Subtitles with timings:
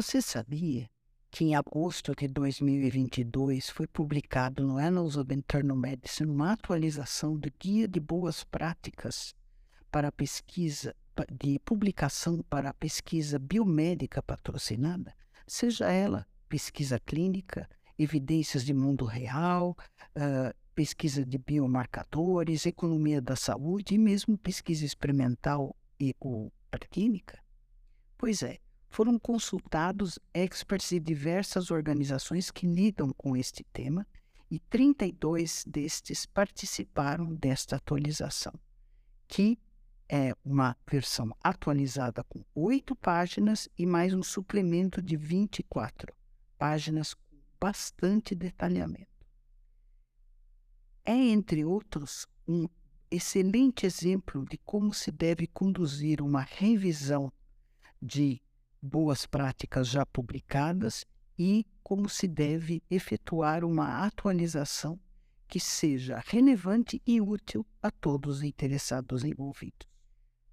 [0.00, 0.88] Você sabia
[1.30, 7.52] que em agosto de 2022 foi publicado no Annals of Internal Medicine uma atualização do
[7.60, 9.34] Guia de Boas Práticas
[9.90, 10.96] para pesquisa
[11.30, 15.14] de publicação para a pesquisa biomédica patrocinada,
[15.46, 19.76] seja ela pesquisa clínica, evidências de mundo real,
[20.16, 26.50] uh, pesquisa de biomarcadores, economia da saúde e mesmo pesquisa experimental e ou
[26.90, 27.38] química?
[28.16, 28.60] Pois é,
[28.90, 34.06] foram consultados experts de diversas organizações que lidam com este tema
[34.50, 38.52] e 32 destes participaram desta atualização,
[39.28, 39.56] que
[40.08, 46.12] é uma versão atualizada com oito páginas e mais um suplemento de 24
[46.58, 49.06] páginas com bastante detalhamento.
[51.04, 52.66] É, entre outros, um
[53.08, 57.32] excelente exemplo de como se deve conduzir uma revisão
[58.02, 58.42] de
[58.82, 61.04] boas práticas já publicadas
[61.38, 64.98] e como se deve efetuar uma atualização
[65.48, 69.88] que seja relevante e útil a todos os interessados envolvidos.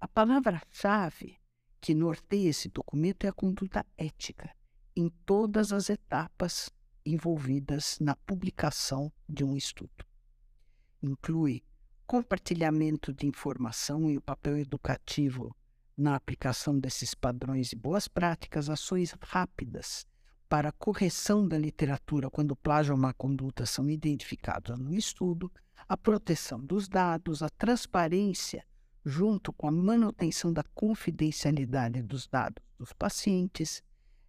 [0.00, 1.38] A palavra-chave
[1.80, 4.54] que norteia esse documento é a conduta ética
[4.94, 6.70] em todas as etapas
[7.04, 10.04] envolvidas na publicação de um estudo.
[11.02, 11.64] Inclui
[12.06, 15.56] compartilhamento de informação e o papel educativo
[15.96, 20.06] na aplicação desses padrões e boas práticas, ações rápidas
[20.48, 25.50] para correção da literatura quando plágio ou má conduta são identificados no estudo,
[25.88, 28.64] a proteção dos dados, a transparência
[29.04, 33.82] junto com a manutenção da confidencialidade dos dados dos pacientes,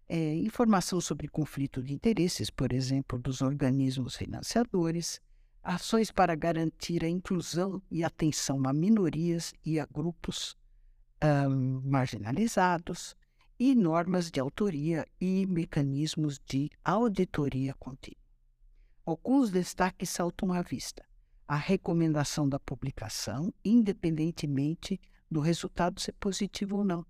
[0.08, 5.20] é, informação sobre conflito de interesses, por exemplo, dos organismos financiadores,
[5.62, 10.56] ações para garantir a inclusão e atenção a minorias e a grupos
[11.22, 13.16] um, marginalizados,
[13.58, 18.18] e normas de autoria e mecanismos de auditoria contínua.
[19.06, 21.04] Alguns destaques saltam à vista
[21.46, 25.00] a recomendação da publicação, independentemente
[25.30, 27.06] do resultado ser positivo ou não.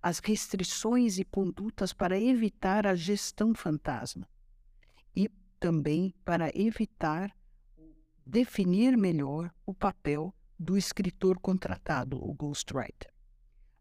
[0.00, 4.28] As restrições e condutas para evitar a gestão fantasma.
[5.14, 5.28] E
[5.58, 7.34] também para evitar
[8.24, 13.11] definir melhor o papel do escritor contratado, o ghostwriter.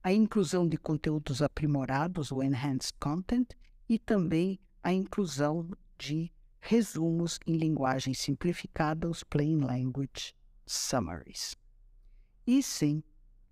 [0.04, 3.52] A inclusão de conteúdos aprimorados, o enhanced content,
[3.88, 10.34] e também a inclusão de resumos em linguagem simplificada, os plain language
[10.66, 11.56] summaries.
[12.48, 13.04] E sem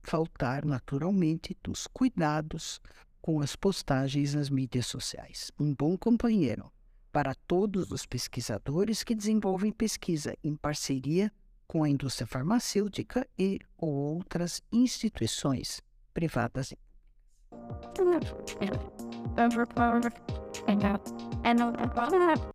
[0.01, 2.81] faltar, naturalmente, dos cuidados
[3.21, 5.51] com as postagens nas mídias sociais.
[5.59, 6.71] Um bom companheiro
[7.11, 11.31] para todos os pesquisadores que desenvolvem pesquisa em parceria
[11.67, 15.83] com a indústria farmacêutica e ou outras instituições
[16.19, 16.75] privadas.